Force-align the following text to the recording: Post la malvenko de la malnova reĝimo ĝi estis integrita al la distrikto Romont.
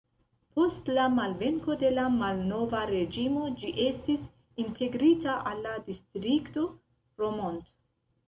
Post 0.57 0.87
la 0.99 1.03
malvenko 1.15 1.73
de 1.81 1.89
la 1.97 2.05
malnova 2.13 2.79
reĝimo 2.91 3.43
ĝi 3.59 3.69
estis 3.83 4.25
integrita 4.65 5.35
al 5.51 5.63
la 5.67 5.75
distrikto 5.91 6.65
Romont. 7.25 7.69